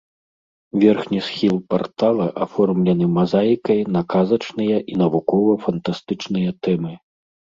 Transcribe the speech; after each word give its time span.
Верхні 0.83 1.19
схіл 1.25 1.55
партала 1.73 2.25
аформлены 2.45 3.05
мазаікай 3.17 3.79
на 3.95 4.01
казачныя 4.13 4.77
і 4.93 4.97
навукова-фантастычныя 5.01 6.49
тэмы. 6.69 6.93